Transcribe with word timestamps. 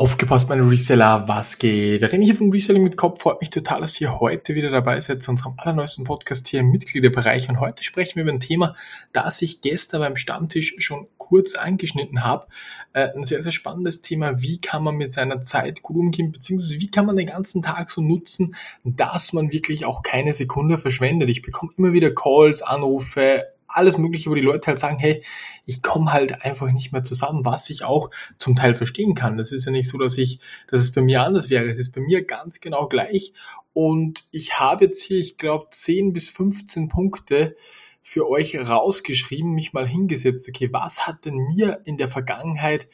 Aufgepasst, 0.00 0.48
meine 0.48 0.66
Reseller, 0.66 1.28
was 1.28 1.58
geht? 1.58 2.02
René 2.02 2.24
hier 2.24 2.34
von 2.34 2.50
Reselling 2.50 2.82
mit 2.82 2.96
Kopf. 2.96 3.20
Freut 3.20 3.42
mich 3.42 3.50
total, 3.50 3.82
dass 3.82 4.00
ihr 4.00 4.18
heute 4.18 4.54
wieder 4.54 4.70
dabei 4.70 4.98
seid 5.02 5.22
zu 5.22 5.30
unserem 5.30 5.52
allerneuesten 5.58 6.04
Podcast 6.04 6.48
hier 6.48 6.60
im 6.60 6.70
Mitgliederbereich. 6.70 7.50
Und 7.50 7.60
heute 7.60 7.84
sprechen 7.84 8.16
wir 8.16 8.22
über 8.22 8.32
ein 8.32 8.40
Thema, 8.40 8.74
das 9.12 9.42
ich 9.42 9.60
gestern 9.60 10.00
beim 10.00 10.16
Stammtisch 10.16 10.74
schon 10.78 11.06
kurz 11.18 11.54
angeschnitten 11.54 12.24
habe. 12.24 12.46
Äh, 12.94 13.10
ein 13.14 13.24
sehr, 13.24 13.42
sehr 13.42 13.52
spannendes 13.52 14.00
Thema. 14.00 14.40
Wie 14.40 14.58
kann 14.58 14.82
man 14.82 14.94
mit 14.94 15.10
seiner 15.10 15.42
Zeit 15.42 15.82
gut 15.82 15.98
umgehen, 15.98 16.32
beziehungsweise 16.32 16.80
wie 16.80 16.90
kann 16.90 17.04
man 17.04 17.18
den 17.18 17.26
ganzen 17.26 17.60
Tag 17.60 17.90
so 17.90 18.00
nutzen, 18.00 18.56
dass 18.84 19.34
man 19.34 19.52
wirklich 19.52 19.84
auch 19.84 20.02
keine 20.02 20.32
Sekunde 20.32 20.78
verschwendet. 20.78 21.28
Ich 21.28 21.42
bekomme 21.42 21.72
immer 21.76 21.92
wieder 21.92 22.10
Calls, 22.14 22.62
Anrufe, 22.62 23.48
alles 23.72 23.98
Mögliche, 23.98 24.30
wo 24.30 24.34
die 24.34 24.40
Leute 24.40 24.68
halt 24.68 24.78
sagen, 24.78 24.98
hey, 24.98 25.22
ich 25.66 25.82
komme 25.82 26.12
halt 26.12 26.42
einfach 26.44 26.70
nicht 26.72 26.92
mehr 26.92 27.04
zusammen, 27.04 27.44
was 27.44 27.70
ich 27.70 27.84
auch 27.84 28.10
zum 28.38 28.56
Teil 28.56 28.74
verstehen 28.74 29.14
kann. 29.14 29.36
Das 29.36 29.52
ist 29.52 29.66
ja 29.66 29.72
nicht 29.72 29.88
so, 29.88 29.98
dass 29.98 30.18
ich, 30.18 30.40
dass 30.68 30.80
es 30.80 30.92
bei 30.92 31.00
mir 31.00 31.22
anders 31.22 31.50
wäre. 31.50 31.66
Es 31.66 31.78
ist 31.78 31.94
bei 31.94 32.00
mir 32.00 32.24
ganz 32.24 32.60
genau 32.60 32.88
gleich. 32.88 33.32
Und 33.72 34.24
ich 34.30 34.58
habe 34.58 34.86
jetzt 34.86 35.02
hier, 35.02 35.18
ich 35.18 35.38
glaube, 35.38 35.68
10 35.70 36.12
bis 36.12 36.28
15 36.28 36.88
Punkte 36.88 37.56
für 38.02 38.28
euch 38.28 38.56
rausgeschrieben, 38.56 39.52
mich 39.52 39.72
mal 39.72 39.86
hingesetzt, 39.86 40.48
okay, 40.48 40.68
was 40.72 41.06
hat 41.06 41.24
denn 41.24 41.36
mir 41.36 41.80
in 41.84 41.96
der 41.96 42.08
Vergangenheit 42.08 42.88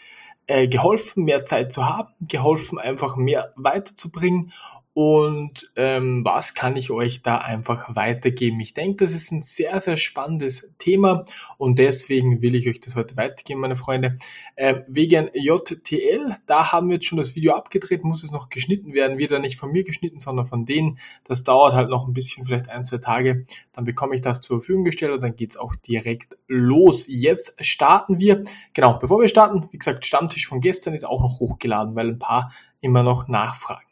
äh, 0.46 0.68
geholfen, 0.68 1.24
mehr 1.24 1.44
Zeit 1.44 1.72
zu 1.72 1.88
haben, 1.88 2.10
geholfen, 2.20 2.78
einfach 2.78 3.16
mehr 3.16 3.52
weiterzubringen 3.56 4.52
und 4.96 5.70
ähm, 5.76 6.24
was 6.24 6.54
kann 6.54 6.74
ich 6.74 6.90
euch 6.90 7.20
da 7.20 7.36
einfach 7.36 7.94
weitergeben? 7.94 8.58
Ich 8.60 8.72
denke, 8.72 9.04
das 9.04 9.12
ist 9.12 9.30
ein 9.30 9.42
sehr, 9.42 9.78
sehr 9.82 9.98
spannendes 9.98 10.70
Thema 10.78 11.26
und 11.58 11.78
deswegen 11.78 12.40
will 12.40 12.54
ich 12.54 12.66
euch 12.66 12.80
das 12.80 12.96
heute 12.96 13.14
weitergeben, 13.14 13.60
meine 13.60 13.76
Freunde. 13.76 14.16
Ähm, 14.56 14.84
wegen 14.88 15.28
JTL, 15.34 16.36
da 16.46 16.72
haben 16.72 16.88
wir 16.88 16.94
jetzt 16.94 17.04
schon 17.04 17.18
das 17.18 17.36
Video 17.36 17.52
abgedreht, 17.52 18.04
muss 18.04 18.24
es 18.24 18.32
noch 18.32 18.48
geschnitten 18.48 18.94
werden, 18.94 19.18
dann 19.28 19.42
nicht 19.42 19.58
von 19.58 19.70
mir 19.70 19.84
geschnitten, 19.84 20.18
sondern 20.18 20.46
von 20.46 20.64
denen. 20.64 20.98
Das 21.24 21.44
dauert 21.44 21.74
halt 21.74 21.90
noch 21.90 22.08
ein 22.08 22.14
bisschen, 22.14 22.46
vielleicht 22.46 22.70
ein, 22.70 22.86
zwei 22.86 22.96
Tage. 22.96 23.44
Dann 23.74 23.84
bekomme 23.84 24.14
ich 24.14 24.22
das 24.22 24.40
zur 24.40 24.60
Verfügung 24.60 24.86
gestellt 24.86 25.12
und 25.12 25.22
dann 25.22 25.36
geht's 25.36 25.58
auch 25.58 25.74
direkt 25.76 26.38
los. 26.48 27.04
Jetzt 27.06 27.62
starten 27.62 28.18
wir. 28.18 28.44
Genau, 28.72 28.98
bevor 28.98 29.20
wir 29.20 29.28
starten, 29.28 29.68
wie 29.72 29.78
gesagt, 29.78 30.06
Stammtisch 30.06 30.46
von 30.46 30.62
gestern 30.62 30.94
ist 30.94 31.04
auch 31.04 31.20
noch 31.20 31.38
hochgeladen, 31.38 31.94
weil 31.94 32.08
ein 32.08 32.18
paar 32.18 32.50
immer 32.80 33.02
noch 33.02 33.28
nachfragen. 33.28 33.82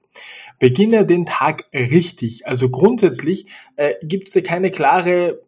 Beginne 0.58 1.06
den 1.06 1.26
Tag 1.26 1.64
richtig. 1.72 2.46
Also 2.46 2.68
grundsätzlich 2.68 3.46
äh, 3.76 3.94
gibt 4.02 4.28
es 4.28 4.34
da 4.34 4.40
keine 4.40 4.70
klare 4.70 5.40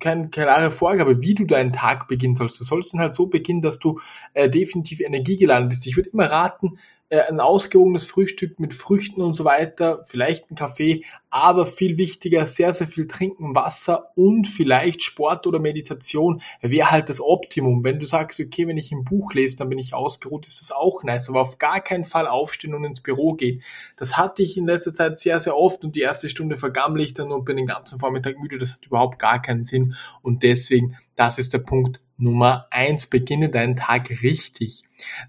keine 0.00 0.28
klare 0.28 0.70
Vorgabe, 0.70 1.22
wie 1.22 1.34
du 1.34 1.44
deinen 1.44 1.72
Tag 1.72 2.08
beginnen 2.08 2.34
sollst. 2.34 2.60
Du 2.60 2.64
sollst 2.64 2.94
ihn 2.94 3.00
halt 3.00 3.14
so 3.14 3.26
beginnen, 3.26 3.62
dass 3.62 3.78
du 3.78 4.00
äh, 4.34 4.48
definitiv 4.48 5.00
energiegeladen 5.00 5.68
bist. 5.68 5.86
Ich 5.86 5.96
würde 5.96 6.10
immer 6.10 6.26
raten, 6.26 6.78
äh, 7.12 7.28
ein 7.28 7.40
ausgewogenes 7.40 8.06
Frühstück 8.06 8.58
mit 8.58 8.72
Früchten 8.72 9.20
und 9.20 9.34
so 9.34 9.44
weiter, 9.44 10.02
vielleicht 10.06 10.50
ein 10.50 10.54
Kaffee, 10.54 11.04
aber 11.28 11.66
viel 11.66 11.98
wichtiger, 11.98 12.46
sehr, 12.46 12.72
sehr 12.72 12.86
viel 12.86 13.06
trinken, 13.06 13.54
Wasser 13.54 14.12
und 14.16 14.46
vielleicht 14.46 15.02
Sport 15.02 15.46
oder 15.46 15.58
Meditation 15.58 16.40
wäre 16.62 16.90
halt 16.90 17.10
das 17.10 17.20
Optimum. 17.20 17.84
Wenn 17.84 17.98
du 17.98 18.06
sagst, 18.06 18.40
okay, 18.40 18.66
wenn 18.66 18.78
ich 18.78 18.92
ein 18.92 19.04
Buch 19.04 19.34
lese, 19.34 19.58
dann 19.58 19.68
bin 19.68 19.78
ich 19.78 19.92
ausgeruht, 19.92 20.46
ist 20.46 20.62
das 20.62 20.72
auch 20.72 21.02
nice, 21.04 21.28
aber 21.28 21.42
auf 21.42 21.58
gar 21.58 21.82
keinen 21.82 22.06
Fall 22.06 22.26
aufstehen 22.26 22.74
und 22.74 22.84
ins 22.84 23.02
Büro 23.02 23.34
gehen. 23.34 23.60
Das 23.98 24.16
hatte 24.16 24.42
ich 24.42 24.56
in 24.56 24.64
letzter 24.64 24.94
Zeit 24.94 25.18
sehr, 25.18 25.38
sehr 25.38 25.54
oft 25.54 25.84
und 25.84 25.94
die 25.94 26.00
erste 26.00 26.30
Stunde 26.30 26.56
vergammle 26.56 27.02
ich 27.02 27.12
dann 27.12 27.30
und 27.30 27.44
bin 27.44 27.58
den 27.58 27.66
ganzen 27.66 27.98
Vormittag 27.98 28.38
müde, 28.38 28.56
das 28.56 28.72
hat 28.72 28.86
überhaupt 28.86 29.18
gar 29.18 29.42
keinen 29.42 29.64
Sinn 29.64 29.94
und 30.22 30.42
deswegen, 30.42 30.96
das 31.14 31.38
ist 31.38 31.52
der 31.52 31.58
Punkt 31.58 32.00
Nummer 32.22 32.66
eins, 32.70 33.08
beginne 33.08 33.48
deinen 33.48 33.76
Tag 33.76 34.08
richtig. 34.22 34.84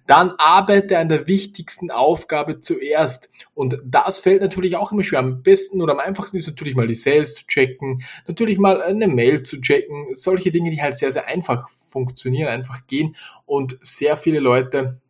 Dann 0.05 0.31
arbeite 0.37 0.99
an 0.99 1.09
der 1.09 1.27
wichtigsten 1.27 1.89
Aufgabe 1.89 2.59
zuerst. 2.59 3.29
Und 3.55 3.79
das 3.83 4.19
fällt 4.19 4.41
natürlich 4.41 4.77
auch 4.77 4.91
immer 4.91 5.03
schwer. 5.03 5.19
Am 5.19 5.41
besten 5.41 5.81
oder 5.81 5.93
am 5.93 5.99
einfachsten 5.99 6.37
ist 6.37 6.47
natürlich 6.47 6.75
mal 6.75 6.87
die 6.87 6.95
Sales 6.95 7.35
zu 7.35 7.47
checken, 7.47 8.03
natürlich 8.27 8.59
mal 8.59 8.81
eine 8.81 9.07
Mail 9.07 9.41
zu 9.41 9.59
checken. 9.59 10.13
Solche 10.13 10.51
Dinge, 10.51 10.69
die 10.69 10.81
halt 10.81 10.97
sehr, 10.97 11.11
sehr 11.11 11.27
einfach 11.27 11.69
funktionieren, 11.69 12.49
einfach 12.49 12.85
gehen. 12.85 13.15
Und 13.45 13.77
sehr 13.81 14.15
viele 14.15 14.39
Leute 14.39 15.01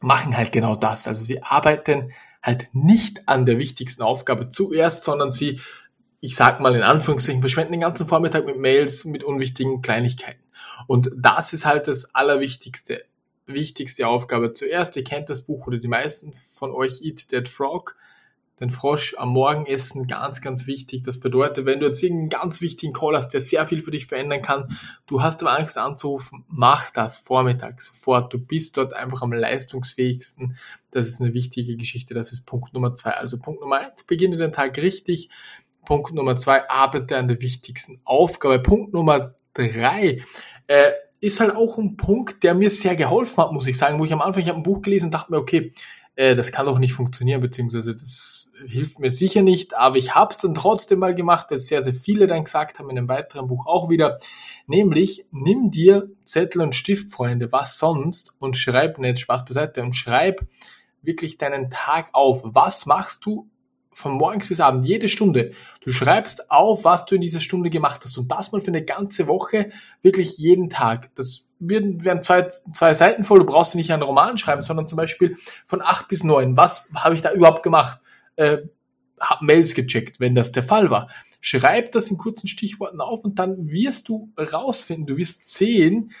machen 0.00 0.36
halt 0.36 0.50
genau 0.50 0.76
das. 0.76 1.06
Also 1.06 1.24
sie 1.24 1.42
arbeiten 1.42 2.12
halt 2.42 2.70
nicht 2.72 3.28
an 3.28 3.46
der 3.46 3.58
wichtigsten 3.58 4.02
Aufgabe 4.02 4.48
zuerst, 4.48 5.04
sondern 5.04 5.30
sie 5.30 5.60
ich 6.24 6.36
sag 6.36 6.60
mal 6.60 6.76
in 6.76 6.82
Anführungszeichen, 6.82 7.42
verschwenden 7.42 7.72
den 7.72 7.80
ganzen 7.80 8.06
Vormittag 8.06 8.46
mit 8.46 8.56
Mails, 8.56 9.04
mit 9.04 9.24
unwichtigen 9.24 9.82
Kleinigkeiten. 9.82 10.41
Und 10.86 11.10
das 11.16 11.52
ist 11.52 11.66
halt 11.66 11.88
das 11.88 12.14
Allerwichtigste. 12.14 13.04
Wichtigste 13.46 14.06
Aufgabe 14.06 14.52
zuerst. 14.52 14.96
Ihr 14.96 15.04
kennt 15.04 15.30
das 15.30 15.42
Buch 15.42 15.66
oder 15.66 15.78
die 15.78 15.88
meisten 15.88 16.32
von 16.32 16.70
euch 16.72 17.02
Eat 17.02 17.28
That 17.28 17.48
Frog. 17.48 17.96
Den 18.60 18.70
Frosch 18.70 19.16
am 19.18 19.30
Morgen 19.30 19.66
essen, 19.66 20.06
ganz, 20.06 20.40
ganz 20.40 20.68
wichtig. 20.68 21.02
Das 21.02 21.18
bedeutet, 21.18 21.66
wenn 21.66 21.80
du 21.80 21.86
jetzt 21.86 22.00
irgendeinen 22.00 22.28
ganz 22.28 22.60
wichtigen 22.60 22.92
Call 22.92 23.16
hast, 23.16 23.30
der 23.30 23.40
sehr 23.40 23.66
viel 23.66 23.82
für 23.82 23.90
dich 23.90 24.06
verändern 24.06 24.42
kann, 24.42 24.78
du 25.06 25.20
hast 25.20 25.42
aber 25.42 25.58
Angst 25.58 25.76
anzurufen, 25.78 26.44
mach 26.48 26.90
das 26.92 27.18
vormittags 27.18 27.86
sofort. 27.86 28.32
Du 28.32 28.38
bist 28.38 28.76
dort 28.76 28.94
einfach 28.94 29.22
am 29.22 29.32
leistungsfähigsten. 29.32 30.56
Das 30.92 31.08
ist 31.08 31.20
eine 31.20 31.34
wichtige 31.34 31.76
Geschichte. 31.76 32.14
Das 32.14 32.30
ist 32.30 32.46
Punkt 32.46 32.72
Nummer 32.74 32.94
zwei. 32.94 33.12
Also 33.12 33.38
Punkt 33.38 33.62
Nummer 33.62 33.78
eins, 33.78 34.04
beginne 34.04 34.36
den 34.36 34.52
Tag 34.52 34.76
richtig. 34.76 35.30
Punkt 35.84 36.12
Nummer 36.12 36.36
zwei, 36.36 36.68
arbeite 36.68 37.16
an 37.16 37.26
der 37.26 37.40
wichtigsten 37.40 38.00
Aufgabe. 38.04 38.60
Punkt 38.60 38.92
Nummer 38.92 39.34
drei, 39.54 40.22
äh, 40.72 40.92
ist 41.20 41.38
halt 41.38 41.54
auch 41.54 41.76
ein 41.76 41.96
Punkt, 41.96 42.42
der 42.42 42.54
mir 42.54 42.70
sehr 42.70 42.96
geholfen 42.96 43.44
hat, 43.44 43.52
muss 43.52 43.66
ich 43.66 43.76
sagen, 43.76 43.98
wo 43.98 44.04
ich 44.04 44.12
am 44.12 44.22
Anfang, 44.22 44.42
ich 44.42 44.48
habe 44.48 44.58
ein 44.58 44.64
Buch 44.64 44.80
gelesen 44.80 45.06
und 45.06 45.14
dachte 45.14 45.30
mir, 45.30 45.38
okay, 45.38 45.72
äh, 46.16 46.34
das 46.34 46.50
kann 46.50 46.66
doch 46.66 46.78
nicht 46.78 46.94
funktionieren, 46.94 47.42
beziehungsweise 47.42 47.94
das 47.94 48.50
hilft 48.66 48.98
mir 48.98 49.10
sicher 49.10 49.42
nicht, 49.42 49.76
aber 49.76 49.96
ich 49.96 50.14
habe 50.14 50.32
es 50.32 50.38
dann 50.38 50.54
trotzdem 50.54 50.98
mal 50.98 51.14
gemacht, 51.14 51.48
das 51.50 51.66
sehr, 51.66 51.82
sehr 51.82 51.94
viele 51.94 52.26
dann 52.26 52.44
gesagt 52.44 52.78
haben 52.78 52.88
in 52.88 52.96
einem 52.96 53.08
weiteren 53.08 53.48
Buch 53.48 53.66
auch 53.66 53.90
wieder, 53.90 54.18
nämlich 54.66 55.26
nimm 55.30 55.70
dir 55.70 56.08
Zettel 56.24 56.62
und 56.62 56.74
Stift, 56.74 57.12
Freunde, 57.12 57.52
was 57.52 57.78
sonst 57.78 58.34
und 58.38 58.56
schreib, 58.56 58.98
nicht 58.98 59.20
Spaß 59.20 59.44
beiseite, 59.44 59.82
und 59.82 59.94
schreib 59.94 60.40
wirklich 61.02 61.36
deinen 61.36 61.68
Tag 61.68 62.08
auf. 62.12 62.42
Was 62.44 62.86
machst 62.86 63.26
du 63.26 63.48
von 63.92 64.12
morgens 64.12 64.48
bis 64.48 64.60
abend, 64.60 64.84
jede 64.84 65.08
Stunde. 65.08 65.52
Du 65.80 65.90
schreibst 65.90 66.50
auf, 66.50 66.84
was 66.84 67.06
du 67.06 67.14
in 67.14 67.20
dieser 67.20 67.40
Stunde 67.40 67.70
gemacht 67.70 68.00
hast 68.04 68.16
und 68.18 68.30
das 68.30 68.52
mal 68.52 68.60
für 68.60 68.68
eine 68.68 68.84
ganze 68.84 69.26
Woche, 69.26 69.70
wirklich 70.02 70.38
jeden 70.38 70.70
Tag. 70.70 71.10
Das 71.14 71.44
werden, 71.58 72.22
zwei, 72.22 72.48
zwei 72.48 72.94
Seiten 72.94 73.24
voll. 73.24 73.40
Du 73.40 73.46
brauchst 73.46 73.74
nicht 73.74 73.92
einen 73.92 74.02
Roman 74.02 74.38
schreiben, 74.38 74.62
sondern 74.62 74.88
zum 74.88 74.96
Beispiel 74.96 75.36
von 75.66 75.80
acht 75.82 76.08
bis 76.08 76.24
neun. 76.24 76.56
Was 76.56 76.88
habe 76.94 77.14
ich 77.14 77.22
da 77.22 77.32
überhaupt 77.32 77.62
gemacht? 77.62 78.00
Äh, 78.36 78.58
hab 79.20 79.42
Mails 79.42 79.74
gecheckt, 79.74 80.18
wenn 80.18 80.34
das 80.34 80.52
der 80.52 80.64
Fall 80.64 80.90
war. 80.90 81.08
Schreib 81.40 81.92
das 81.92 82.08
in 82.08 82.18
kurzen 82.18 82.48
Stichworten 82.48 83.00
auf 83.00 83.24
und 83.24 83.38
dann 83.38 83.70
wirst 83.70 84.08
du 84.08 84.32
rausfinden, 84.38 85.06
du 85.06 85.16
wirst 85.16 85.48
sehen, 85.48 86.12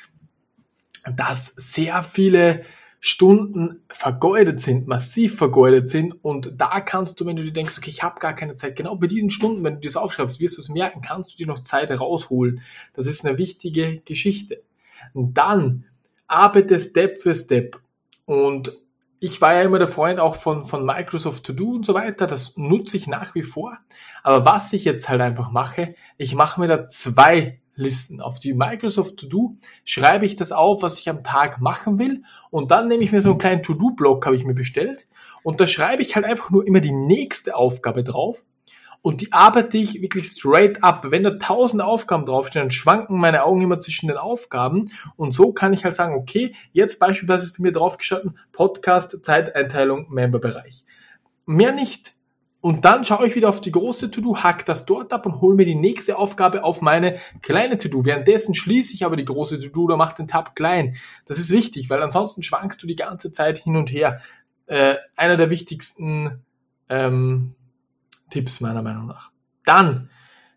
dass 1.16 1.52
sehr 1.56 2.02
viele 2.02 2.64
Stunden 3.04 3.82
vergeudet 3.88 4.60
sind, 4.60 4.86
massiv 4.86 5.36
vergeudet 5.36 5.88
sind 5.88 6.12
und 6.22 6.52
da 6.56 6.78
kannst 6.78 7.20
du, 7.20 7.26
wenn 7.26 7.34
du 7.34 7.42
dir 7.42 7.52
denkst, 7.52 7.76
okay, 7.76 7.90
ich 7.90 8.04
habe 8.04 8.20
gar 8.20 8.32
keine 8.32 8.54
Zeit, 8.54 8.76
genau 8.76 8.94
bei 8.94 9.08
diesen 9.08 9.30
Stunden, 9.30 9.64
wenn 9.64 9.74
du 9.74 9.80
das 9.80 9.96
aufschreibst, 9.96 10.38
wirst 10.38 10.56
du 10.56 10.62
es 10.62 10.68
merken, 10.68 11.00
kannst 11.00 11.32
du 11.32 11.36
dir 11.36 11.48
noch 11.48 11.64
Zeit 11.64 11.90
herausholen. 11.90 12.62
Das 12.94 13.08
ist 13.08 13.26
eine 13.26 13.38
wichtige 13.38 14.02
Geschichte. 14.04 14.62
Und 15.14 15.36
dann 15.36 15.84
arbeite 16.28 16.78
Step 16.78 17.20
für 17.20 17.34
Step 17.34 17.80
und 18.24 18.78
ich 19.18 19.40
war 19.40 19.54
ja 19.54 19.62
immer 19.62 19.80
der 19.80 19.88
Freund 19.88 20.20
auch 20.20 20.36
von, 20.36 20.64
von 20.64 20.86
Microsoft 20.86 21.44
To 21.44 21.52
Do 21.52 21.70
und 21.70 21.84
so 21.84 21.94
weiter. 21.94 22.28
Das 22.28 22.56
nutze 22.56 22.96
ich 22.96 23.08
nach 23.08 23.34
wie 23.34 23.42
vor. 23.42 23.78
Aber 24.22 24.44
was 24.44 24.72
ich 24.72 24.84
jetzt 24.84 25.08
halt 25.08 25.20
einfach 25.20 25.50
mache, 25.50 25.88
ich 26.18 26.36
mache 26.36 26.60
mir 26.60 26.68
da 26.68 26.86
zwei 26.86 27.60
Listen. 27.74 28.20
Auf 28.20 28.38
die 28.38 28.52
Microsoft 28.52 29.16
To-Do 29.16 29.56
schreibe 29.84 30.26
ich 30.26 30.36
das 30.36 30.52
auf, 30.52 30.82
was 30.82 30.98
ich 30.98 31.08
am 31.08 31.24
Tag 31.24 31.60
machen 31.60 31.98
will 31.98 32.22
und 32.50 32.70
dann 32.70 32.88
nehme 32.88 33.02
ich 33.02 33.12
mir 33.12 33.22
so 33.22 33.30
einen 33.30 33.38
kleinen 33.38 33.62
To-Do-Block, 33.62 34.26
habe 34.26 34.36
ich 34.36 34.44
mir 34.44 34.54
bestellt 34.54 35.08
und 35.42 35.60
da 35.60 35.66
schreibe 35.66 36.02
ich 36.02 36.14
halt 36.14 36.26
einfach 36.26 36.50
nur 36.50 36.66
immer 36.66 36.80
die 36.80 36.92
nächste 36.92 37.56
Aufgabe 37.56 38.04
drauf 38.04 38.44
und 39.00 39.20
die 39.20 39.32
arbeite 39.32 39.78
ich 39.78 40.00
wirklich 40.00 40.28
straight 40.28 40.82
up. 40.82 41.10
Wenn 41.10 41.24
da 41.24 41.30
tausend 41.30 41.82
Aufgaben 41.82 42.26
draufstehen, 42.26 42.64
dann 42.66 42.70
schwanken 42.70 43.18
meine 43.18 43.44
Augen 43.44 43.62
immer 43.62 43.80
zwischen 43.80 44.08
den 44.08 44.18
Aufgaben 44.18 44.90
und 45.16 45.32
so 45.32 45.52
kann 45.52 45.72
ich 45.72 45.84
halt 45.84 45.94
sagen, 45.94 46.14
okay, 46.14 46.54
jetzt 46.72 46.98
beispielsweise 46.98 47.44
ist 47.44 47.56
bei 47.56 47.62
mir 47.62 47.72
draufgestanden 47.72 48.38
Podcast, 48.52 49.24
Zeiteinteilung, 49.24 50.10
Memberbereich. 50.10 50.84
Mehr 51.46 51.72
nicht. 51.72 52.14
Und 52.62 52.84
dann 52.84 53.04
schaue 53.04 53.26
ich 53.26 53.34
wieder 53.34 53.48
auf 53.48 53.60
die 53.60 53.72
große 53.72 54.12
To-Do, 54.12 54.38
hack 54.38 54.64
das 54.66 54.86
dort 54.86 55.12
ab 55.12 55.26
und 55.26 55.40
hole 55.40 55.56
mir 55.56 55.66
die 55.66 55.74
nächste 55.74 56.16
Aufgabe 56.16 56.62
auf 56.62 56.80
meine 56.80 57.18
kleine 57.42 57.76
To-Do. 57.76 58.04
Währenddessen 58.04 58.54
schließe 58.54 58.94
ich 58.94 59.04
aber 59.04 59.16
die 59.16 59.24
große 59.24 59.58
To-Do 59.58 59.82
oder 59.82 59.96
mache 59.96 60.14
den 60.14 60.28
Tab 60.28 60.54
klein. 60.54 60.94
Das 61.26 61.40
ist 61.40 61.50
wichtig, 61.50 61.90
weil 61.90 62.00
ansonsten 62.00 62.44
schwankst 62.44 62.80
du 62.80 62.86
die 62.86 62.94
ganze 62.94 63.32
Zeit 63.32 63.58
hin 63.58 63.74
und 63.74 63.90
her. 63.90 64.20
Äh, 64.66 64.94
einer 65.16 65.36
der 65.36 65.50
wichtigsten 65.50 66.44
ähm, 66.88 67.56
Tipps 68.30 68.60
meiner 68.60 68.82
Meinung 68.82 69.08
nach. 69.08 69.32
Dann 69.64 70.08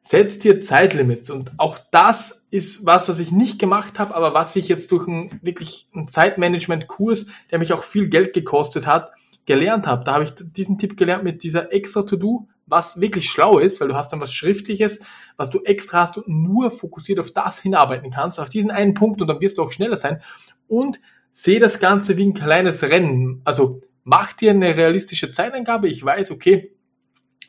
setz 0.01 0.37
dir 0.37 0.61
Zeitlimits. 0.61 1.31
Und 1.31 1.53
auch 1.57 1.79
das 1.89 2.45
ist 2.51 2.85
was, 2.85 3.09
was 3.09 3.17
ich 3.17 3.31
nicht 3.31 3.57
gemacht 3.57 3.97
habe, 3.97 4.13
aber 4.13 4.35
was 4.35 4.55
ich 4.55 4.67
jetzt 4.67 4.91
durch 4.91 5.07
einen 5.07 5.39
wirklich 5.41 5.87
einen 5.95 6.07
Zeitmanagement-Kurs, 6.07 7.25
der 7.49 7.57
mich 7.57 7.73
auch 7.73 7.83
viel 7.83 8.09
Geld 8.09 8.33
gekostet 8.33 8.85
hat, 8.85 9.11
gelernt 9.45 9.87
habe. 9.87 10.03
Da 10.03 10.15
habe 10.15 10.23
ich 10.23 10.33
diesen 10.35 10.77
Tipp 10.77 10.97
gelernt 10.97 11.23
mit 11.23 11.43
dieser 11.43 11.71
extra 11.73 12.03
To-Do, 12.03 12.47
was 12.65 12.99
wirklich 12.99 13.29
schlau 13.29 13.59
ist, 13.59 13.79
weil 13.79 13.87
du 13.87 13.95
hast 13.95 14.11
dann 14.11 14.21
was 14.21 14.33
Schriftliches, 14.33 14.99
was 15.37 15.49
du 15.49 15.61
extra 15.63 16.01
hast 16.01 16.17
und 16.17 16.27
nur 16.27 16.71
fokussiert 16.71 17.19
auf 17.19 17.31
das 17.31 17.61
hinarbeiten 17.61 18.11
kannst, 18.11 18.39
auf 18.39 18.49
diesen 18.49 18.71
einen 18.71 18.93
Punkt 18.93 19.21
und 19.21 19.27
dann 19.27 19.41
wirst 19.41 19.57
du 19.57 19.63
auch 19.63 19.71
schneller 19.71 19.97
sein. 19.97 20.21
Und 20.67 20.99
sehe 21.31 21.59
das 21.59 21.79
Ganze 21.79 22.17
wie 22.17 22.25
ein 22.25 22.33
kleines 22.33 22.81
Rennen. 22.83 23.41
Also 23.43 23.81
mach 24.03 24.33
dir 24.33 24.51
eine 24.51 24.75
realistische 24.75 25.29
Zeitangabe. 25.29 25.87
Ich 25.89 26.03
weiß, 26.03 26.31
okay, 26.31 26.73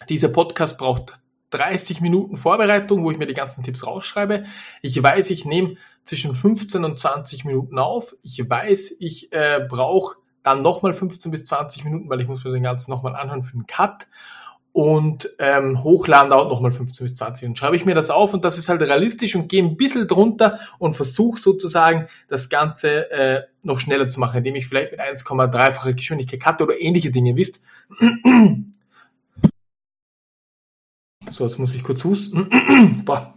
dieser 0.09 0.29
Podcast 0.29 0.77
braucht 0.77 1.15
30 1.51 2.01
Minuten 2.01 2.37
Vorbereitung, 2.37 3.05
wo 3.05 3.11
ich 3.11 3.19
mir 3.19 3.27
die 3.27 3.35
ganzen 3.35 3.65
Tipps 3.65 3.87
rausschreibe. 3.87 4.45
Ich 4.83 5.01
weiß, 5.01 5.31
ich 5.31 5.45
nehme 5.45 5.77
zwischen 6.03 6.35
15 6.35 6.85
und 6.85 6.99
20 6.99 7.45
Minuten 7.45 7.79
auf. 7.79 8.17
Ich 8.23 8.39
weiß, 8.49 8.97
ich 8.99 9.33
äh, 9.33 9.65
brauche 9.67 10.17
dann 10.47 10.63
nochmal 10.63 10.95
15 10.95 11.31
bis 11.31 11.45
20 11.47 11.85
Minuten, 11.85 12.09
weil 12.09 12.21
ich 12.21 12.29
muss 12.29 12.45
mir 12.45 12.53
den 12.53 12.63
ganzen 12.63 12.91
nochmal 12.91 13.17
anhören 13.17 13.43
für 13.43 13.57
den 13.57 13.67
Cut. 13.67 14.07
Und 14.73 15.31
ähm, 15.39 15.83
hochladen 15.83 16.31
dauert 16.31 16.51
nochmal 16.51 16.71
15 16.71 17.07
bis 17.07 17.15
20 17.15 17.43
Minuten. 17.43 17.57
Schreibe 17.57 17.77
ich 17.77 17.87
mir 17.87 17.95
das 17.95 18.11
auf 18.11 18.35
und 18.35 18.45
das 18.45 18.59
ist 18.59 18.69
halt 18.69 18.83
realistisch 18.83 19.35
und 19.35 19.49
gehe 19.49 19.65
ein 19.65 19.77
bisschen 19.77 20.07
drunter 20.07 20.59
und 20.79 20.95
versuche 20.95 21.41
sozusagen 21.41 22.09
das 22.29 22.51
Ganze 22.51 23.11
äh, 23.11 23.43
noch 23.63 23.81
schneller 23.81 24.07
zu 24.07 24.21
machen, 24.21 24.37
indem 24.39 24.55
ich 24.55 24.69
vielleicht 24.69 24.93
mit 24.93 25.01
1,3-facher 25.01 25.95
Geschwindigkeit 25.95 26.41
cutte 26.41 26.65
oder 26.65 26.81
ähnliche 26.81 27.11
Dinge, 27.11 27.37
wisst. 27.37 27.63
So, 31.29 31.45
jetzt 31.45 31.59
muss 31.59 31.75
ich 31.75 31.83
kurz 31.83 32.05
husten. 32.05 33.03
Boah, 33.05 33.35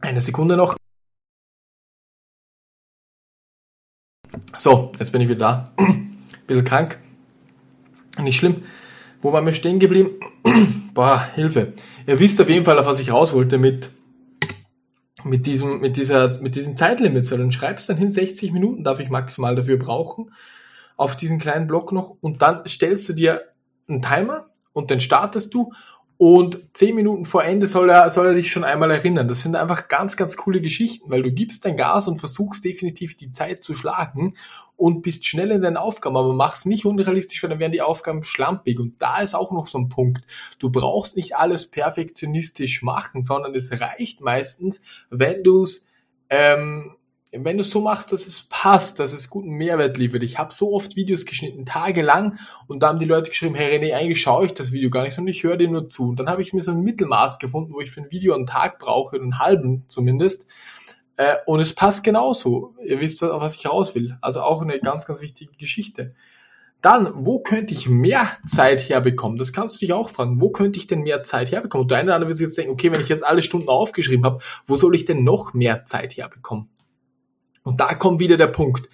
eine 0.00 0.20
Sekunde 0.20 0.56
noch. 0.56 0.76
So, 4.58 4.90
jetzt 4.98 5.12
bin 5.12 5.20
ich 5.20 5.28
wieder 5.28 5.72
da. 5.76 6.08
Bisschen 6.46 6.64
krank. 6.64 6.98
Nicht 8.20 8.36
schlimm. 8.36 8.62
Wo 9.20 9.32
waren 9.32 9.46
wir 9.46 9.52
stehen 9.52 9.78
geblieben? 9.78 10.10
Boah, 10.94 11.28
Hilfe. 11.34 11.72
Ihr 12.06 12.18
wisst 12.18 12.40
auf 12.40 12.48
jeden 12.48 12.64
Fall, 12.64 12.78
auf 12.78 12.86
was 12.86 13.00
ich 13.00 13.12
raus 13.12 13.32
wollte 13.32 13.56
mit, 13.56 13.90
mit 15.24 15.46
diesem, 15.46 15.80
mit 15.80 15.96
dieser, 15.96 16.40
mit 16.40 16.56
diesen 16.56 16.76
Zeitlimits, 16.76 17.30
weil 17.30 17.38
dann 17.38 17.52
schreibst 17.52 17.88
dann 17.88 17.96
hin, 17.96 18.10
60 18.10 18.52
Minuten 18.52 18.84
darf 18.84 19.00
ich 19.00 19.08
maximal 19.08 19.54
dafür 19.54 19.78
brauchen, 19.78 20.32
auf 20.96 21.16
diesen 21.16 21.38
kleinen 21.38 21.66
Block 21.66 21.92
noch, 21.92 22.16
und 22.20 22.42
dann 22.42 22.66
stellst 22.66 23.08
du 23.08 23.12
dir 23.12 23.42
einen 23.88 24.02
Timer 24.02 24.46
und 24.72 24.90
dann 24.90 25.00
startest 25.00 25.54
du 25.54 25.72
und 26.24 26.68
zehn 26.72 26.94
Minuten 26.94 27.24
vor 27.24 27.42
Ende 27.42 27.66
soll 27.66 27.90
er, 27.90 28.08
soll 28.12 28.28
er 28.28 28.34
dich 28.34 28.52
schon 28.52 28.62
einmal 28.62 28.92
erinnern. 28.92 29.26
Das 29.26 29.40
sind 29.40 29.56
einfach 29.56 29.88
ganz, 29.88 30.16
ganz 30.16 30.36
coole 30.36 30.60
Geschichten, 30.60 31.10
weil 31.10 31.24
du 31.24 31.32
gibst 31.32 31.64
dein 31.64 31.76
Gas 31.76 32.06
und 32.06 32.18
versuchst 32.18 32.64
definitiv 32.64 33.16
die 33.16 33.32
Zeit 33.32 33.60
zu 33.60 33.74
schlagen 33.74 34.34
und 34.76 35.02
bist 35.02 35.26
schnell 35.26 35.50
in 35.50 35.62
deinen 35.62 35.76
Aufgaben, 35.76 36.16
aber 36.16 36.32
mach's 36.32 36.64
nicht 36.64 36.84
unrealistisch, 36.84 37.42
weil 37.42 37.50
dann 37.50 37.58
werden 37.58 37.72
die 37.72 37.82
Aufgaben 37.82 38.22
schlampig. 38.22 38.78
Und 38.78 39.02
da 39.02 39.20
ist 39.20 39.34
auch 39.34 39.50
noch 39.50 39.66
so 39.66 39.78
ein 39.78 39.88
Punkt. 39.88 40.24
Du 40.60 40.70
brauchst 40.70 41.16
nicht 41.16 41.34
alles 41.34 41.68
perfektionistisch 41.68 42.82
machen, 42.82 43.24
sondern 43.24 43.56
es 43.56 43.80
reicht 43.80 44.20
meistens, 44.20 44.80
wenn 45.10 45.42
du's 45.42 45.86
ähm, 46.30 46.94
wenn 47.32 47.56
du 47.56 47.64
so 47.64 47.80
machst, 47.80 48.12
dass 48.12 48.26
es 48.26 48.42
passt, 48.42 48.98
dass 48.98 49.14
es 49.14 49.30
guten 49.30 49.52
Mehrwert 49.52 49.96
liefert. 49.96 50.22
Ich 50.22 50.38
habe 50.38 50.52
so 50.52 50.74
oft 50.74 50.96
Videos 50.96 51.24
geschnitten, 51.24 51.64
tagelang, 51.64 52.38
und 52.66 52.82
da 52.82 52.88
haben 52.88 52.98
die 52.98 53.06
Leute 53.06 53.30
geschrieben, 53.30 53.54
hey 53.54 53.78
René, 53.78 53.94
eigentlich 53.94 54.20
schaue 54.20 54.46
ich 54.46 54.54
das 54.54 54.72
Video 54.72 54.90
gar 54.90 55.02
nicht, 55.02 55.14
sondern 55.14 55.30
ich 55.30 55.42
höre 55.42 55.56
dir 55.56 55.68
nur 55.68 55.88
zu. 55.88 56.10
Und 56.10 56.20
dann 56.20 56.28
habe 56.28 56.42
ich 56.42 56.52
mir 56.52 56.60
so 56.60 56.72
ein 56.72 56.82
Mittelmaß 56.82 57.38
gefunden, 57.38 57.72
wo 57.72 57.80
ich 57.80 57.90
für 57.90 58.02
ein 58.02 58.10
Video 58.10 58.34
einen 58.34 58.46
Tag 58.46 58.78
brauche, 58.78 59.16
einen 59.16 59.38
halben 59.38 59.86
zumindest. 59.88 60.46
Äh, 61.16 61.36
und 61.46 61.60
es 61.60 61.74
passt 61.74 62.04
genauso. 62.04 62.74
Ihr 62.84 63.00
wisst, 63.00 63.22
auf 63.22 63.40
was 63.40 63.54
ich 63.54 63.66
raus 63.66 63.94
will. 63.94 64.18
Also 64.20 64.42
auch 64.42 64.60
eine 64.60 64.78
ganz, 64.78 65.06
ganz 65.06 65.20
wichtige 65.20 65.56
Geschichte. 65.56 66.14
Dann, 66.82 67.12
wo 67.14 67.38
könnte 67.38 67.72
ich 67.72 67.88
mehr 67.88 68.28
Zeit 68.44 68.88
herbekommen? 68.88 69.38
Das 69.38 69.52
kannst 69.52 69.76
du 69.76 69.78
dich 69.80 69.92
auch 69.92 70.10
fragen. 70.10 70.40
Wo 70.40 70.50
könnte 70.50 70.78
ich 70.78 70.88
denn 70.88 71.02
mehr 71.02 71.22
Zeit 71.22 71.52
herbekommen? 71.52 71.84
Und 71.84 71.90
der 71.92 71.98
eine 71.98 72.08
oder 72.08 72.16
andere 72.16 72.30
wird 72.30 72.40
jetzt 72.40 72.58
denken, 72.58 72.72
okay, 72.72 72.90
wenn 72.90 73.00
ich 73.00 73.08
jetzt 73.08 73.24
alle 73.24 73.40
Stunden 73.40 73.68
aufgeschrieben 73.68 74.24
habe, 74.24 74.42
wo 74.66 74.76
soll 74.76 74.96
ich 74.96 75.04
denn 75.04 75.22
noch 75.22 75.54
mehr 75.54 75.84
Zeit 75.84 76.16
herbekommen? 76.16 76.68
Und 77.62 77.80
da 77.80 77.94
kommt 77.94 78.20
wieder 78.20 78.36
der 78.36 78.48
Punkt. 78.48 78.88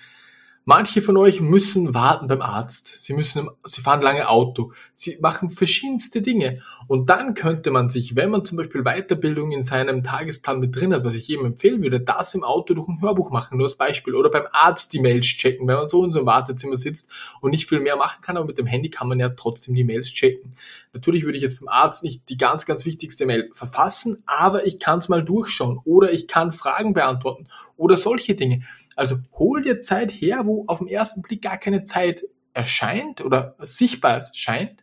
Manche 0.70 1.00
von 1.00 1.17
euch 1.17 1.41
müssen 1.41 1.94
warten 1.94 2.29
beim 2.29 2.43
Arzt. 2.43 3.00
Sie 3.00 3.15
müssen, 3.15 3.49
sie 3.65 3.81
fahren 3.81 4.03
lange 4.03 4.29
Auto. 4.29 4.73
Sie 4.93 5.17
machen 5.23 5.49
verschiedenste 5.49 6.20
Dinge. 6.20 6.61
Und 6.87 7.09
dann 7.09 7.32
könnte 7.32 7.70
man 7.70 7.88
sich, 7.88 8.17
wenn 8.17 8.29
man 8.29 8.44
zum 8.44 8.59
Beispiel 8.59 8.82
Weiterbildung 8.82 9.50
in 9.53 9.62
seinem 9.62 10.03
Tagesplan 10.03 10.61
mit 10.61 10.79
drin 10.79 10.93
hat, 10.93 11.06
was 11.06 11.15
ich 11.15 11.26
jedem 11.26 11.47
empfehlen 11.47 11.82
würde, 11.82 12.00
das 12.00 12.35
im 12.35 12.44
Auto 12.44 12.75
durch 12.75 12.87
ein 12.87 13.00
Hörbuch 13.00 13.31
machen, 13.31 13.56
nur 13.56 13.67
als 13.67 13.76
Beispiel. 13.76 14.15
Oder 14.15 14.29
beim 14.31 14.44
Arzt 14.53 14.93
die 14.93 15.00
Mails 15.00 15.25
checken, 15.25 15.67
wenn 15.67 15.76
man 15.76 15.88
so 15.88 16.05
in 16.05 16.12
so 16.12 16.19
einem 16.19 16.26
Wartezimmer 16.26 16.76
sitzt 16.76 17.11
und 17.41 17.53
nicht 17.53 17.67
viel 17.67 17.81
mehr 17.81 17.97
machen 17.97 18.21
kann, 18.21 18.37
aber 18.37 18.49
mit 18.49 18.59
dem 18.59 18.67
Handy 18.67 18.91
kann 18.91 19.09
man 19.09 19.19
ja 19.19 19.31
trotzdem 19.31 19.75
die 19.75 19.85
Mails 19.85 20.09
checken. 20.09 20.53
Natürlich 20.93 21.25
würde 21.25 21.38
ich 21.38 21.43
jetzt 21.43 21.61
beim 21.61 21.69
Arzt 21.69 22.05
nicht 22.05 22.29
die 22.29 22.37
ganz, 22.37 22.67
ganz 22.67 22.85
wichtigste 22.85 23.25
Mail 23.25 23.49
verfassen, 23.55 24.23
aber 24.26 24.67
ich 24.67 24.79
kann 24.79 24.99
es 24.99 25.09
mal 25.09 25.25
durchschauen. 25.25 25.81
Oder 25.87 26.12
ich 26.12 26.29
kann 26.29 26.53
Fragen 26.53 26.93
beantworten. 26.93 27.47
Oder 27.79 27.97
solche 27.97 28.35
Dinge. 28.35 28.64
Also 28.99 29.19
hol 29.35 29.62
dir 29.62 29.81
Zeit 29.81 30.11
her, 30.11 30.43
wo 30.45 30.65
auf 30.67 30.79
den 30.79 30.89
ersten 30.89 31.23
Blick 31.23 31.43
gar 31.43 31.56
keine 31.56 31.85
Zeit 31.85 32.25
erscheint 32.53 33.25
oder 33.25 33.55
sichtbar 33.61 34.27
scheint, 34.33 34.83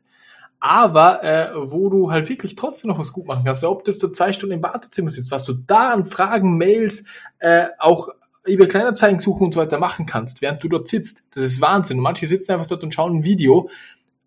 aber 0.61 1.23
äh, 1.23 1.49
wo 1.55 1.89
du 1.89 2.11
halt 2.11 2.29
wirklich 2.29 2.55
trotzdem 2.55 2.89
noch 2.89 2.97
was 2.97 3.11
gut 3.11 3.25
machen 3.25 3.43
kannst. 3.43 3.63
Ob 3.65 3.83
du 3.83 3.91
jetzt 3.91 4.01
da 4.01 4.13
zwei 4.13 4.31
Stunden 4.31 4.55
im 4.55 4.63
Wartezimmer 4.63 5.09
sitzt, 5.09 5.31
was 5.31 5.43
du 5.43 5.53
da 5.53 5.91
an 5.91 6.05
Fragen, 6.05 6.57
Mails, 6.57 7.03
äh, 7.39 7.67
auch 7.77 8.07
über 8.45 8.67
Kleinanzeigen 8.67 9.19
suchen 9.19 9.45
und 9.45 9.53
so 9.53 9.59
weiter 9.59 9.79
machen 9.79 10.05
kannst, 10.05 10.41
während 10.41 10.63
du 10.63 10.69
dort 10.69 10.87
sitzt. 10.87 11.25
Das 11.31 11.43
ist 11.43 11.59
Wahnsinn. 11.59 11.97
Und 11.97 12.03
manche 12.03 12.27
sitzen 12.27 12.53
einfach 12.53 12.67
dort 12.67 12.83
und 12.83 12.93
schauen 12.93 13.17
ein 13.17 13.23
Video. 13.23 13.69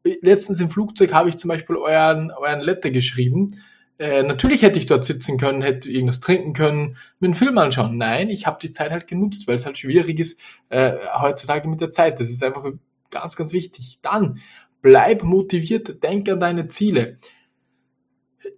Letztens 0.04 0.60
im 0.60 0.70
Flugzeug 0.70 1.14
habe 1.14 1.30
ich 1.30 1.38
zum 1.38 1.48
Beispiel 1.48 1.76
euren, 1.76 2.30
euren 2.30 2.60
Letter 2.60 2.90
geschrieben 2.90 3.56
äh, 3.98 4.22
natürlich 4.22 4.62
hätte 4.62 4.78
ich 4.78 4.86
dort 4.86 5.04
sitzen 5.04 5.38
können, 5.38 5.60
hätte 5.60 5.90
irgendwas 5.90 6.20
trinken 6.20 6.52
können, 6.52 6.96
mir 7.18 7.26
einen 7.26 7.34
Film 7.34 7.58
anschauen. 7.58 7.96
Nein, 7.96 8.30
ich 8.30 8.46
habe 8.46 8.58
die 8.62 8.70
Zeit 8.70 8.92
halt 8.92 9.08
genutzt, 9.08 9.48
weil 9.48 9.56
es 9.56 9.66
halt 9.66 9.76
schwierig 9.76 10.20
ist 10.20 10.40
äh, 10.68 10.92
heutzutage 11.20 11.68
mit 11.68 11.80
der 11.80 11.88
Zeit. 11.88 12.20
Das 12.20 12.30
ist 12.30 12.42
einfach 12.44 12.64
ganz, 13.10 13.34
ganz 13.34 13.52
wichtig. 13.52 13.98
Dann 14.02 14.38
bleib 14.82 15.24
motiviert, 15.24 16.02
denk 16.04 16.28
an 16.28 16.38
deine 16.40 16.68
Ziele. 16.68 17.18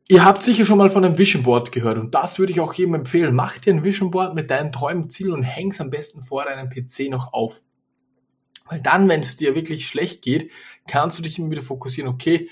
Ihr 0.09 0.25
habt 0.25 0.43
sicher 0.43 0.67
schon 0.67 0.77
mal 0.77 0.91
von 0.91 1.05
einem 1.05 1.17
Vision 1.17 1.43
Board 1.43 1.73
gehört 1.73 1.97
und 1.97 2.15
das 2.15 2.39
würde 2.39 2.53
ich 2.53 2.61
auch 2.61 2.75
jedem 2.75 2.95
empfehlen. 2.95 3.35
Mach 3.35 3.59
dir 3.59 3.73
ein 3.73 3.83
Vision 3.83 4.11
Board 4.11 4.35
mit 4.35 4.51
deinen 4.51 4.73
Träumen, 4.73 5.09
Zielen 5.09 5.33
und 5.33 5.43
häng's 5.43 5.81
am 5.81 5.89
besten 5.89 6.23
vor 6.23 6.45
deinem 6.45 6.69
PC 6.69 7.09
noch 7.11 7.33
auf. 7.33 7.63
Weil 8.67 8.81
dann, 8.81 9.09
wenn 9.09 9.21
es 9.21 9.37
dir 9.37 9.55
wirklich 9.55 9.87
schlecht 9.87 10.23
geht, 10.23 10.51
kannst 10.87 11.19
du 11.19 11.23
dich 11.23 11.39
immer 11.39 11.51
wieder 11.51 11.63
fokussieren, 11.63 12.13
okay, 12.13 12.49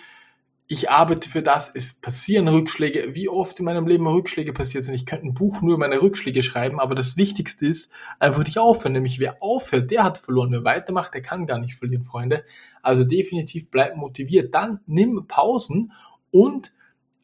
ich 0.70 0.90
arbeite 0.90 1.30
für 1.30 1.42
das, 1.42 1.74
es 1.74 1.94
passieren 1.94 2.46
Rückschläge. 2.46 3.14
Wie 3.14 3.30
oft 3.30 3.58
in 3.58 3.64
meinem 3.64 3.86
Leben 3.86 4.06
Rückschläge 4.06 4.52
passiert 4.52 4.84
sind. 4.84 4.92
Ich 4.94 5.06
könnte 5.06 5.26
ein 5.26 5.32
Buch 5.32 5.62
nur 5.62 5.78
meine 5.78 6.02
Rückschläge 6.02 6.42
schreiben, 6.42 6.78
aber 6.78 6.94
das 6.94 7.16
Wichtigste 7.16 7.64
ist, 7.66 7.90
einfach 8.18 8.44
nicht 8.44 8.58
aufhören. 8.58 8.92
Nämlich 8.92 9.18
wer 9.18 9.42
aufhört, 9.42 9.90
der 9.90 10.04
hat 10.04 10.18
verloren. 10.18 10.52
Wer 10.52 10.64
weitermacht, 10.64 11.14
der 11.14 11.22
kann 11.22 11.46
gar 11.46 11.58
nicht 11.58 11.74
verlieren, 11.74 12.04
Freunde. 12.04 12.44
Also 12.82 13.06
definitiv 13.06 13.70
bleib 13.70 13.96
motiviert. 13.96 14.54
Dann 14.54 14.80
nimm 14.86 15.26
Pausen 15.26 15.92
und 16.30 16.70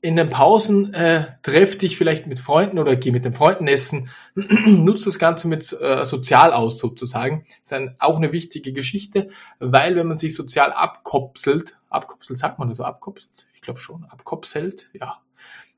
in 0.00 0.16
den 0.16 0.28
Pausen 0.28 0.92
äh, 0.92 1.24
treff 1.42 1.76
dich 1.78 1.96
vielleicht 1.96 2.26
mit 2.26 2.38
Freunden 2.38 2.78
oder 2.78 2.96
geh 2.96 3.10
mit 3.10 3.26
den 3.26 3.32
Freunden 3.32 3.66
essen. 3.68 4.10
Nutz 4.34 5.04
das 5.04 5.18
Ganze 5.18 5.48
mit 5.48 5.70
äh, 5.80 6.04
sozial 6.06 6.52
aus 6.52 6.78
sozusagen. 6.78 7.44
Das 7.46 7.58
ist 7.64 7.72
ein, 7.72 7.96
auch 7.98 8.16
eine 8.16 8.32
wichtige 8.32 8.72
Geschichte, 8.72 9.28
weil 9.60 9.96
wenn 9.96 10.06
man 10.06 10.18
sich 10.18 10.34
sozial 10.34 10.72
abkopselt, 10.72 11.76
abkopselt 11.94 12.38
sagt 12.38 12.58
man 12.58 12.68
das 12.68 12.78
so, 12.78 12.84
abkopselt? 12.84 13.46
Ich 13.54 13.60
glaube 13.60 13.80
schon, 13.80 14.04
abkopselt, 14.04 14.90
ja. 14.92 15.18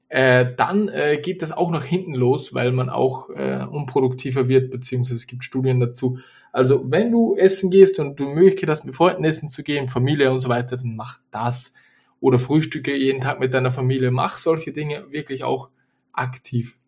Äh, 0.08 0.54
dann 0.56 0.88
äh, 0.88 1.18
geht 1.20 1.42
das 1.42 1.50
auch 1.50 1.70
nach 1.70 1.84
hinten 1.84 2.14
los, 2.14 2.54
weil 2.54 2.70
man 2.70 2.90
auch 2.90 3.28
äh, 3.30 3.66
unproduktiver 3.68 4.46
wird, 4.46 4.70
beziehungsweise 4.70 5.16
es 5.16 5.26
gibt 5.26 5.42
Studien 5.42 5.80
dazu. 5.80 6.18
Also 6.52 6.90
wenn 6.90 7.10
du 7.10 7.36
essen 7.36 7.70
gehst 7.70 7.98
und 7.98 8.18
du 8.20 8.28
Möglichkeit 8.28 8.70
hast, 8.70 8.84
mit 8.84 8.94
Freunden 8.94 9.24
essen 9.24 9.48
zu 9.48 9.64
gehen, 9.64 9.88
Familie 9.88 10.30
und 10.30 10.40
so 10.40 10.48
weiter, 10.48 10.76
dann 10.76 10.94
mach 10.94 11.18
das 11.32 11.74
oder 12.20 12.38
Frühstücke 12.38 12.94
jeden 12.94 13.20
Tag 13.20 13.40
mit 13.40 13.52
deiner 13.52 13.72
Familie. 13.72 14.10
Mach 14.10 14.38
solche 14.38 14.72
Dinge 14.72 15.10
wirklich 15.10 15.44
auch 15.44 15.70
aktiv. 16.12 16.78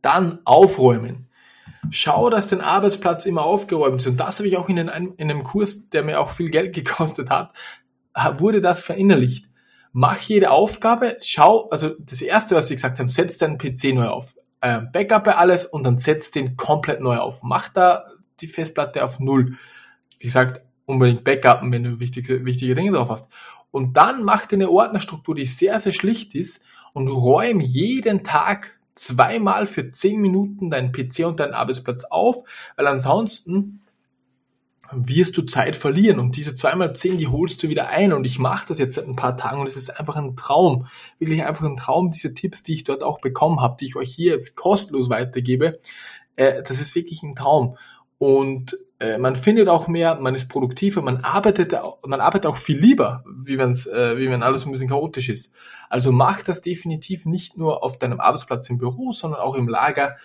Dann 0.00 0.38
aufräumen. 0.44 1.28
Schau, 1.90 2.30
dass 2.30 2.46
dein 2.46 2.60
Arbeitsplatz 2.60 3.26
immer 3.26 3.42
aufgeräumt 3.42 4.00
ist. 4.00 4.06
Und 4.06 4.18
das 4.18 4.38
habe 4.38 4.48
ich 4.48 4.56
auch 4.56 4.68
in, 4.68 4.76
den, 4.76 4.88
in 4.88 5.30
einem 5.30 5.42
Kurs, 5.42 5.90
der 5.90 6.02
mir 6.02 6.20
auch 6.20 6.30
viel 6.30 6.50
Geld 6.50 6.74
gekostet 6.74 7.30
hat, 7.30 7.52
wurde 8.38 8.60
das 8.60 8.82
verinnerlicht. 8.82 9.48
Mach 9.92 10.20
jede 10.20 10.50
Aufgabe, 10.50 11.16
schau, 11.22 11.68
also 11.70 11.90
das 11.98 12.22
erste, 12.22 12.54
was 12.54 12.70
ich 12.70 12.76
gesagt 12.76 12.98
habe, 12.98 13.08
setz 13.08 13.38
deinen 13.38 13.58
PC 13.58 13.94
neu 13.94 14.08
auf. 14.08 14.34
Äh, 14.60 14.80
Backup 14.92 15.28
alles 15.38 15.66
und 15.66 15.84
dann 15.84 15.96
setz 15.96 16.30
den 16.30 16.56
komplett 16.56 17.00
neu 17.00 17.16
auf. 17.16 17.42
Mach 17.42 17.68
da 17.68 18.04
die 18.40 18.46
Festplatte 18.46 19.04
auf 19.04 19.18
Null. 19.20 19.56
Wie 20.18 20.26
gesagt, 20.26 20.60
unbedingt 20.86 21.24
Backuppen, 21.24 21.72
wenn 21.72 21.84
du 21.84 22.00
wichtige, 22.00 22.44
wichtige 22.44 22.74
Dinge 22.74 22.92
drauf 22.92 23.10
hast. 23.10 23.28
Und 23.70 23.96
dann 23.96 24.24
mach 24.24 24.46
dir 24.46 24.56
eine 24.56 24.70
Ordnerstruktur, 24.70 25.34
die 25.34 25.46
sehr, 25.46 25.78
sehr 25.80 25.92
schlicht 25.92 26.34
ist 26.34 26.64
und 26.92 27.08
räum 27.08 27.60
jeden 27.60 28.24
Tag 28.24 28.78
zweimal 28.94 29.66
für 29.66 29.90
zehn 29.90 30.20
Minuten 30.20 30.70
deinen 30.70 30.92
PC 30.92 31.24
und 31.26 31.38
deinen 31.40 31.54
Arbeitsplatz 31.54 32.04
auf, 32.04 32.42
weil 32.76 32.86
ansonsten 32.86 33.80
wirst 34.92 35.36
du 35.36 35.42
Zeit 35.42 35.76
verlieren. 35.76 36.18
Und 36.18 36.36
diese 36.36 36.54
zweimal 36.54 36.94
zehn, 36.94 37.18
die 37.18 37.28
holst 37.28 37.62
du 37.62 37.68
wieder 37.68 37.88
ein. 37.88 38.12
Und 38.12 38.24
ich 38.24 38.38
mache 38.38 38.68
das 38.68 38.78
jetzt 38.78 38.94
seit 38.94 39.06
ein 39.06 39.16
paar 39.16 39.36
Tagen. 39.36 39.60
Und 39.60 39.66
es 39.66 39.76
ist 39.76 39.90
einfach 39.90 40.16
ein 40.16 40.36
Traum, 40.36 40.86
wirklich 41.18 41.44
einfach 41.44 41.64
ein 41.64 41.76
Traum, 41.76 42.10
diese 42.10 42.34
Tipps, 42.34 42.62
die 42.62 42.74
ich 42.74 42.84
dort 42.84 43.02
auch 43.02 43.20
bekommen 43.20 43.60
habe, 43.60 43.76
die 43.78 43.86
ich 43.86 43.96
euch 43.96 44.12
hier 44.12 44.32
jetzt 44.32 44.56
kostenlos 44.56 45.10
weitergebe, 45.10 45.78
äh, 46.36 46.62
das 46.62 46.80
ist 46.80 46.94
wirklich 46.94 47.22
ein 47.22 47.36
Traum. 47.36 47.76
Und 48.18 48.76
äh, 48.98 49.16
man 49.18 49.36
findet 49.36 49.68
auch 49.68 49.86
mehr, 49.86 50.16
man 50.16 50.34
ist 50.34 50.48
produktiver, 50.48 51.02
man 51.02 51.18
arbeitet, 51.18 51.72
man 52.04 52.20
arbeitet 52.20 52.46
auch 52.46 52.56
viel 52.56 52.78
lieber, 52.78 53.22
wie 53.32 53.56
wenn's, 53.56 53.86
äh, 53.86 54.18
wie 54.18 54.28
wenn 54.28 54.42
alles 54.42 54.66
ein 54.66 54.72
bisschen 54.72 54.88
chaotisch 54.88 55.28
ist. 55.28 55.52
Also 55.88 56.10
mach 56.10 56.42
das 56.42 56.60
definitiv 56.60 57.24
nicht 57.24 57.56
nur 57.56 57.84
auf 57.84 57.98
deinem 57.98 58.18
Arbeitsplatz 58.18 58.68
im 58.70 58.78
Büro, 58.78 59.12
sondern 59.12 59.40
auch 59.40 59.54
im 59.54 59.68
Lager, 59.68 60.16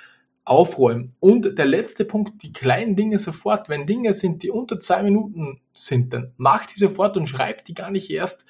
aufräumen. 0.46 1.16
Und 1.20 1.58
der 1.58 1.66
letzte 1.66 2.04
Punkt, 2.04 2.44
die 2.44 2.52
kleinen 2.52 2.96
Dinge 2.96 3.18
sofort. 3.18 3.70
Wenn 3.70 3.86
Dinge 3.86 4.14
sind, 4.14 4.44
die 4.44 4.52
unter 4.52 4.80
zwei 4.80 5.02
Minuten 5.02 5.62
sind, 5.74 6.14
dann 6.14 6.34
mach 6.36 6.66
die 6.66 6.78
sofort 6.78 7.16
und 7.16 7.28
schreib 7.28 7.64
die 7.66 7.74
gar 7.74 7.92
nicht 7.92 8.10
erst 8.10 8.46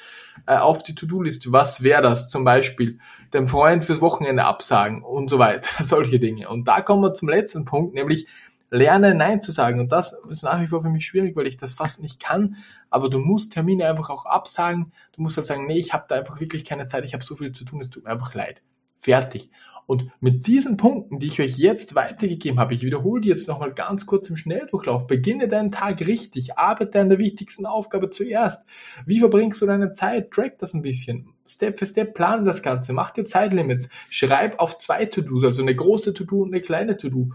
äh, 0.48 0.56
auf 0.56 0.82
die 0.82 0.96
To-Do-Liste. 0.96 1.52
Was 1.52 1.84
wäre 1.84 2.02
das? 2.02 2.30
Zum 2.30 2.44
Beispiel 2.44 3.00
dem 3.34 3.48
Freund 3.48 3.84
fürs 3.84 4.02
Wochenende 4.02 4.46
absagen 4.46 5.04
und 5.04 5.30
so 5.30 5.38
weiter. 5.38 5.70
Solche 5.84 6.20
Dinge. 6.20 6.50
Und 6.50 6.68
da 6.68 6.82
kommen 6.82 7.04
wir 7.04 7.14
zum 7.14 7.30
letzten 7.30 7.66
Punkt, 7.66 7.94
nämlich 7.94 8.28
lerne 8.72 9.14
Nein 9.14 9.44
zu 9.44 9.52
sagen. 9.52 9.80
Und 9.80 9.92
das 9.92 10.14
ist 10.30 10.42
nach 10.42 10.60
wie 10.62 10.68
vor 10.68 10.82
für 10.82 10.90
mich 10.90 11.06
schwierig, 11.06 11.36
weil 11.36 11.46
ich 11.46 11.58
das 11.58 11.76
fast 11.76 12.02
nicht 12.02 12.20
kann. 12.20 12.58
Aber 12.90 13.08
du 13.08 13.20
musst 13.20 13.54
Termine 13.54 13.88
einfach 13.88 14.10
auch 14.10 14.26
absagen. 14.26 14.92
Du 15.12 15.22
musst 15.22 15.38
halt 15.38 15.46
sagen, 15.46 15.68
nee, 15.68 15.78
ich 15.78 15.94
habe 15.94 16.06
da 16.08 16.16
einfach 16.16 16.40
wirklich 16.40 16.66
keine 16.66 16.88
Zeit, 16.88 17.06
ich 17.06 17.14
habe 17.14 17.24
so 17.24 17.36
viel 17.36 17.52
zu 17.52 17.66
tun, 17.66 17.82
es 17.82 17.92
tut 17.92 18.04
mir 18.04 18.10
einfach 18.10 18.34
leid. 18.34 18.64
Fertig. 18.96 19.52
Und 19.86 20.08
mit 20.22 20.48
diesen 20.48 20.78
Punkten, 20.78 21.20
die 21.20 21.28
ich 21.28 21.40
euch 21.40 21.58
jetzt 21.58 21.96
weitergegeben 21.96 22.60
habe, 22.60 22.74
ich 22.74 22.84
wiederhole 22.84 23.22
die 23.22 23.30
jetzt 23.30 23.48
nochmal 23.48 23.74
ganz 23.74 24.06
kurz 24.06 24.30
im 24.30 24.38
Schnelldurchlauf. 24.38 25.08
Beginne 25.08 25.48
deinen 25.48 25.72
Tag 25.72 26.02
richtig, 26.08 26.58
arbeite 26.58 27.00
an 27.00 27.10
der 27.10 27.20
wichtigsten 27.20 27.66
Aufgabe 27.66 28.10
zuerst. 28.10 28.66
Wie 29.06 29.20
verbringst 29.20 29.62
du 29.62 29.66
deine 29.66 29.92
Zeit? 29.92 30.32
Track 30.32 30.60
das 30.60 30.74
ein 30.74 30.82
bisschen. 30.82 31.30
Step 31.48 31.78
für 31.78 31.86
Step 31.86 32.13
plane 32.13 32.46
das 32.46 32.63
Ganze, 32.63 32.94
mach 32.94 33.12
dir 33.12 33.25
Zeitlimits, 33.25 33.90
schreib 34.10 34.60
auf 34.60 34.78
zwei 34.78 35.06
To-Dos, 35.06 35.44
also 35.44 35.62
eine 35.62 35.75
große 35.75 36.13
To-Do 36.13 36.42
und 36.44 36.54
eine 36.54 36.62
kleine 36.62 36.98
To-Do. 36.98 37.32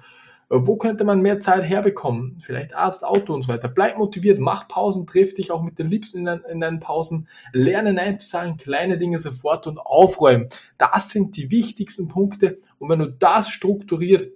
Wo 0.51 0.77
könnte 0.77 1.05
man 1.05 1.21
mehr 1.21 1.41
Zeit 1.41 1.63
herbekommen? 1.63 2.39
Vielleicht 2.41 2.75
Arzt, 2.75 3.05
Auto 3.05 3.35
und 3.35 3.43
so 3.43 3.49
weiter. 3.49 3.69
Bleib 3.69 3.99
motiviert, 3.99 4.39
mach 4.39 4.67
Pausen, 4.67 5.07
triff 5.07 5.35
dich 5.35 5.51
auch 5.51 5.63
mit 5.63 5.79
den 5.79 5.89
Liebsten 5.89 6.19
in, 6.19 6.25
deinen, 6.25 6.45
in 6.45 6.61
deinen 6.61 6.81
Pausen. 6.81 7.29
Lerne 7.53 7.93
Nein 7.93 8.19
zu 8.19 8.27
sagen, 8.27 8.57
kleine 8.57 8.97
Dinge 8.97 9.19
sofort 9.19 9.67
und 9.67 9.79
aufräumen. 9.79 10.49
Das 10.79 11.11
sind 11.11 11.37
die 11.37 11.51
wichtigsten 11.51 12.09
Punkte. 12.09 12.59
Und 12.79 12.89
wenn 12.89 12.99
du 12.99 13.11
das 13.11 13.51
strukturiert, 13.51 14.33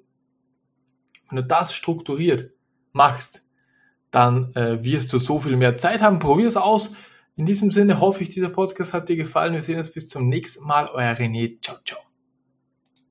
wenn 1.31 1.37
du 1.37 1.45
das 1.45 1.73
strukturiert 1.73 2.50
machst, 2.92 3.47
dann 4.11 4.54
äh, 4.54 4.85
wirst 4.85 5.11
du 5.14 5.19
so 5.19 5.38
viel 5.38 5.57
mehr 5.57 5.78
Zeit 5.78 6.02
haben. 6.02 6.19
Probier 6.19 6.47
es 6.47 6.59
aus. 6.59 6.92
In 7.37 7.47
diesem 7.47 7.71
Sinne 7.71 8.00
hoffe 8.00 8.23
ich, 8.23 8.28
dieser 8.28 8.50
Podcast 8.50 8.92
hat 8.92 9.09
dir 9.09 9.16
gefallen. 9.16 9.54
Wir 9.54 9.62
sehen 9.62 9.78
uns 9.78 9.90
bis 9.90 10.09
zum 10.09 10.28
nächsten 10.28 10.66
Mal. 10.66 10.90
Euer 10.92 11.14
René. 11.14 11.57
Ciao, 11.62 11.78
ciao. 11.87 12.12